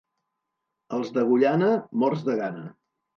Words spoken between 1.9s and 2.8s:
morts de gana.